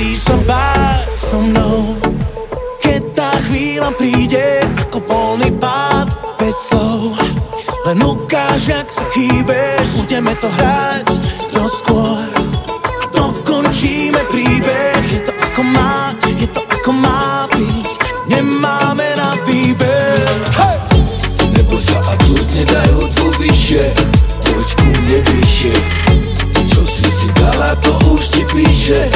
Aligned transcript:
musíš 0.00 0.32
sa 0.32 0.36
báť 0.48 1.12
so 1.12 1.36
mnou. 1.44 1.92
Keď 2.80 3.02
tá 3.12 3.36
chvíľa 3.44 3.92
príde 4.00 4.64
ako 4.88 4.96
voľný 5.04 5.52
pád 5.60 6.08
bez 6.40 6.56
slov. 6.72 7.20
Len 7.84 8.00
ukáž, 8.00 8.64
jak 8.64 8.88
sa 8.88 9.04
chýbeš, 9.12 10.00
budeme 10.00 10.32
to 10.40 10.48
hrať 10.48 11.04
do 11.52 11.64
skôr. 11.68 12.16
A 12.80 13.04
dokončíme 13.12 14.24
príbeh, 14.32 15.04
je 15.04 15.20
to 15.20 15.36
ako 15.36 15.62
má, 15.68 16.16
je 16.32 16.48
to 16.48 16.64
ako 16.64 16.90
má 16.96 17.44
byť. 17.52 17.92
Nemáme 18.32 19.04
na 19.20 19.36
výber. 19.44 20.32
Hey! 20.56 20.80
Nebo 21.52 21.76
sa 21.76 22.00
a 22.00 22.16
kľudne 22.24 22.64
daj 22.64 22.92
tu 23.20 23.26
vyššie, 23.36 23.84
poď 24.48 24.68
ku 24.80 24.86
mne 24.96 25.18
bližšie. 25.28 25.76
Čo 26.72 26.80
si 26.88 27.04
si 27.04 27.28
dala, 27.36 27.76
to 27.84 27.92
už 28.16 28.22
ti 28.32 28.42
píše. 28.48 29.12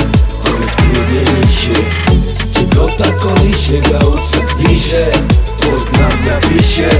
Poď 1.65 1.73
kľudne 1.73 1.81
nižšie 1.81 2.53
Teplota 2.53 3.09
kolíšiek 3.25 3.87
a 3.97 4.01
sa 4.21 4.41
kníže 4.53 5.05
Poď 5.65 5.87
na 5.97 6.09
mňa 6.13 6.37
vyššie. 6.53 6.93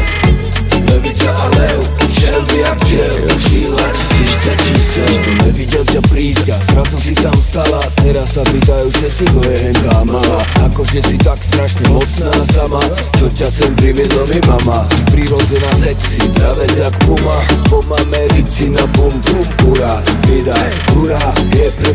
Levica 0.85 1.31
a 1.33 1.47
lev, 1.53 1.81
želby 2.09 2.59
a 2.65 2.73
cieľ 2.81 3.17
Štýla 3.37 3.87
tisíce 3.93 4.53
čísel 4.65 5.05
Nikto 5.05 5.33
nevidel 5.45 5.85
ťa 5.85 6.03
prísť 6.09 6.47
a 6.53 6.59
zrazu 6.65 6.97
si 6.97 7.15
tam 7.17 7.37
stala. 7.37 7.81
Teraz 8.01 8.37
sa 8.37 8.43
pýtajú 8.49 8.89
všetci, 8.89 9.25
kto 9.29 9.41
je 9.45 9.59
hentá 9.69 9.97
malá 10.09 10.41
Akože 10.73 11.01
si 11.05 11.17
tak 11.21 11.45
strašne 11.45 11.85
mocná 11.93 12.33
sama. 12.49 12.81
Čo 13.21 13.29
ťa 13.37 13.49
sem 13.53 13.73
priviedlo 13.77 14.25
mi 14.33 14.41
mama? 14.49 14.89
Prirodzená 15.13 15.71
sexy, 15.77 16.25
travec 16.33 16.73
jak 16.73 16.95
puma. 17.05 17.39
Po 17.69 17.85
mame 17.85 18.23
rici 18.33 18.73
na 18.73 18.85
bum 18.97 19.13
bum 19.29 19.47
pura. 19.61 20.01
Vydaj, 20.25 20.71
hurá, 20.97 21.25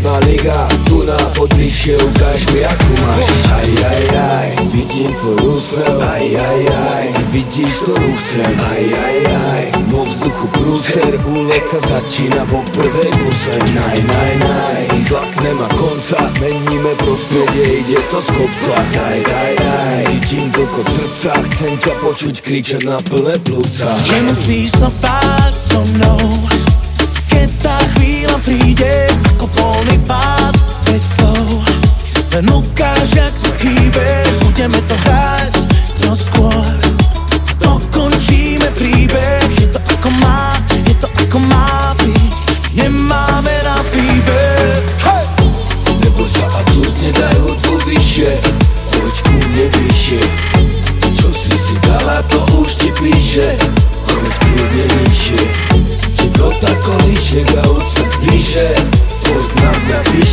je 0.09 0.19
prvá 0.19 0.19
liga 0.25 0.67
Tu 0.85 1.03
na 1.05 1.17
podvyššie 1.37 1.95
ukáž 2.01 2.41
mi 2.53 2.61
ako 2.65 2.93
máš. 2.97 3.25
Aj, 3.53 3.69
aj, 3.69 4.05
aj, 4.17 4.49
vidím 4.73 5.11
tvoj 5.13 5.37
úsmev. 5.37 5.97
Aj, 6.01 6.25
aj, 6.25 6.61
aj, 6.65 7.05
ty 7.13 7.23
vidíš, 7.29 7.73
ktorú 7.85 8.11
chcem 8.25 8.57
Aj, 8.57 8.85
aj, 8.89 9.17
aj, 9.29 9.63
vo 9.85 10.01
vzduchu 10.05 10.45
prúser 10.49 11.13
Úlet 11.29 11.65
sa 11.65 11.79
začína 11.79 12.41
po 12.49 12.65
prvej 12.73 13.11
puse 13.21 13.55
Naj, 13.75 13.99
naj, 14.01 14.33
naj, 14.41 14.81
ten 14.89 15.03
tlak 15.05 15.31
nemá 15.45 15.67
konca. 15.77 16.19
Meníme 16.41 16.93
prostredie, 16.97 17.85
ide 17.85 18.01
to 18.09 18.19
z 18.21 18.29
kopca. 18.33 18.77
Daj, 18.95 19.19
daj, 19.29 19.51
daj, 19.61 20.01
cítim 20.09 20.45
dlko 20.49 20.81
srdca. 20.89 21.31
Chcem 21.53 21.73
ťa 21.77 21.93
počuť 22.01 22.35
kričať 22.41 22.81
na 22.87 22.97
plné 23.05 23.37
plúca. 23.45 23.93
Nemusíš 24.09 24.73
sa 24.73 24.89
báť 25.01 25.53
so 25.53 25.81
mnou 25.93 26.68
Keď 27.39 27.51
tá 27.63 27.79
chvíľa 27.95 28.35
príde 28.43 29.07
Ako 29.31 29.47
voľný 29.47 29.95
pád 30.03 30.59
bez 30.83 31.15
slov. 31.15 31.63
Len 32.35 32.51
ukáž, 32.51 33.15
jak 33.15 33.31
sa 33.31 33.51
chýbeš 33.63 34.27
Budeme 34.43 34.75
to 34.83 34.95
hrať 35.07 35.53
do 36.03 36.11
skôr. 36.19 36.75
Dokončíme 37.63 38.67
príbeh 38.75 39.58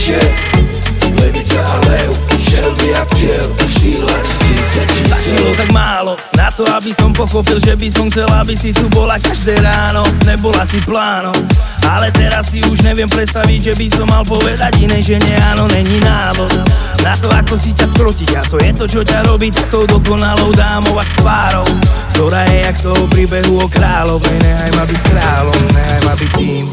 vyššie 0.06 0.22
Levica 1.16 1.60
a 1.62 1.76
lev, 1.90 2.10
želby 2.38 2.88
a 2.94 3.02
cieľ 3.10 3.46
Štýla 3.66 4.16
tisíce 4.22 4.80
Stačilo 4.86 5.50
čísel 5.50 5.54
tak 5.58 5.70
málo 5.74 6.14
na 6.36 6.52
to, 6.54 6.62
aby 6.78 6.92
som 6.94 7.10
pochopil, 7.10 7.58
že 7.58 7.74
by 7.74 7.88
som 7.90 8.06
chcel, 8.06 8.28
aby 8.30 8.54
si 8.54 8.70
tu 8.70 8.86
bola 8.92 9.18
každé 9.18 9.58
ráno. 9.58 10.06
Nebola 10.22 10.62
si 10.62 10.78
pláno, 10.84 11.34
ale 11.90 12.12
teraz 12.14 12.54
si 12.54 12.62
už 12.62 12.86
neviem 12.86 13.10
predstaviť, 13.10 13.72
že 13.72 13.74
by 13.74 13.86
som 13.90 14.06
mal 14.06 14.22
povedať 14.22 14.78
iné, 14.78 15.02
že 15.02 15.18
nie, 15.18 15.36
áno, 15.42 15.66
není 15.72 15.98
návod. 15.98 16.52
Na 17.02 17.18
to, 17.18 17.26
ako 17.32 17.58
si 17.58 17.74
ťa 17.74 17.88
skrotiť 17.90 18.30
a 18.36 18.42
to 18.46 18.62
je 18.62 18.70
to, 18.78 18.84
čo 18.86 19.00
ťa 19.02 19.26
robí 19.26 19.50
takou 19.50 19.88
dokonalou 19.90 20.54
dámou 20.54 20.94
a 20.98 21.04
s 21.06 21.12
tvárou 21.18 21.66
Ktorá 22.14 22.46
je 22.52 22.58
jak 22.68 22.76
z 22.76 22.82
toho 22.86 23.02
príbehu 23.10 23.52
o 23.62 23.66
kráľovej, 23.66 24.36
nehaj 24.38 24.70
ma 24.76 24.84
byť 24.86 25.00
kráľom, 25.02 25.60
nehaj 25.74 26.00
ma 26.06 26.14
byť 26.14 26.30
tým 26.36 26.64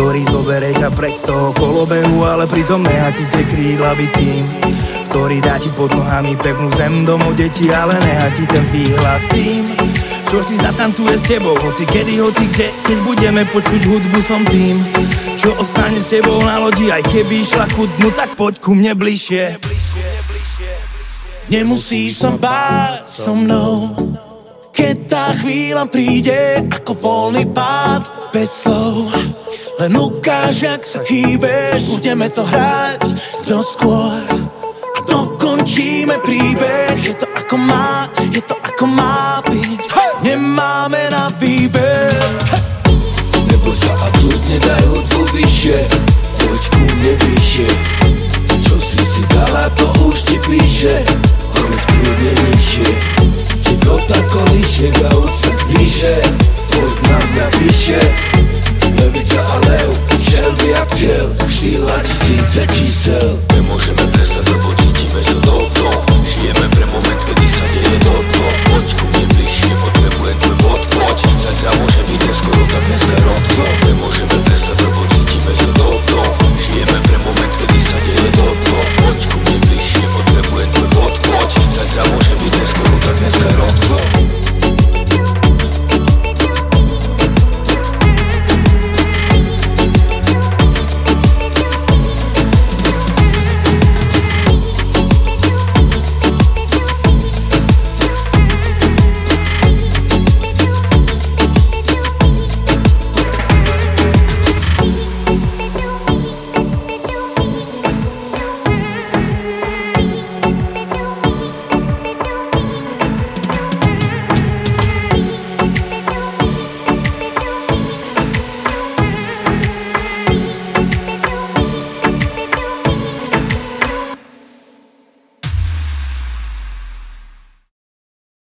ktorý 0.00 0.24
zoberie 0.32 0.72
ťa 0.80 0.96
preč 0.96 1.28
toho 1.28 1.52
kolobehu, 1.60 2.24
ale 2.24 2.48
pritom 2.48 2.80
nechá 2.80 3.12
ti 3.12 3.20
tie 3.20 3.44
krídla 3.44 3.92
byť 3.92 4.10
tým, 4.16 4.44
ktorý 5.12 5.36
dá 5.44 5.60
ti 5.60 5.68
pod 5.76 5.92
nohami 5.92 6.40
pevnú 6.40 6.72
zem 6.72 7.04
domov 7.04 7.36
detí, 7.36 7.68
ale 7.68 8.00
nechá 8.00 8.32
ti 8.32 8.48
ten 8.48 8.64
výhľad 8.72 9.20
tým, 9.28 9.60
čo 10.24 10.40
si 10.40 10.56
zatancuje 10.56 11.20
s 11.20 11.24
tebou, 11.28 11.52
hoci 11.52 11.84
kedy, 11.84 12.16
hoci 12.16 12.48
kde, 12.48 12.68
keď 12.80 12.98
budeme 13.04 13.42
počuť 13.52 13.82
hudbu 13.84 14.18
som 14.24 14.40
tým, 14.48 14.80
čo 15.36 15.52
ostane 15.60 16.00
s 16.00 16.08
tebou 16.16 16.40
na 16.48 16.64
lodi, 16.64 16.88
aj 16.88 17.04
keby 17.04 17.44
išla 17.44 17.68
kudnu, 17.76 18.08
tak 18.16 18.32
poď 18.40 18.56
ku 18.56 18.72
mne 18.72 18.96
bližšie. 18.96 19.60
Nemusíš 21.52 22.24
sa 22.24 22.32
báť 22.32 23.04
so 23.04 23.36
mnou 23.36 23.92
Keď 24.70 24.96
tá 25.10 25.34
chvíľa 25.34 25.90
príde 25.90 26.62
Ako 26.62 26.94
voľný 26.94 27.50
pád 27.50 28.30
bez 28.30 28.62
slov 28.62 29.10
len 29.80 29.96
ukáž, 29.96 30.60
jak 30.60 30.84
sa 30.84 31.00
chýbeš, 31.00 31.88
Budeme 31.88 32.28
to 32.28 32.44
hrať 32.44 33.00
do 33.48 33.64
skôr. 33.64 34.12
A 34.92 34.98
dokončíme 35.08 36.20
príbeh. 36.20 37.00
Je 37.00 37.16
to 37.16 37.24
ako 37.32 37.56
má, 37.56 38.04
je 38.28 38.44
to 38.44 38.52
ako 38.60 38.84
má 38.84 39.40
byť. 39.48 39.80
Nemáme 40.20 41.00
na 41.08 41.32
výber. 41.40 42.12
Nebo 43.48 43.72
sa 43.72 43.96
a 43.96 44.08
tu 44.20 44.28
nedajú 44.28 45.00
tu 45.08 45.20
vyššie. 45.40 45.80
Poď 46.36 46.62
ku 46.76 46.82
mne 46.84 47.12
bližšie. 47.16 47.68
Čo 48.60 48.76
si 48.76 49.00
si 49.00 49.24
dala, 49.32 49.64
to 49.80 49.88
už 50.12 50.28
ti 50.28 50.36
píše. 50.44 51.08
Hoď 51.56 51.80
kľudne 51.88 52.32
nižšie 52.52 52.90
Ti 53.64 53.74
do 53.80 53.96
tako 54.04 54.40
lišie, 54.52 54.92
gaúca 54.92 55.50
kniže 55.64 56.14
soup. 63.00 63.49